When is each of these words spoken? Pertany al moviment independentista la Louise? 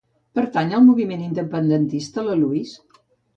Pertany 0.37 0.71
al 0.77 0.81
moviment 0.85 1.21
independentista 1.25 2.25
la 2.31 2.39
Louise? 2.41 3.05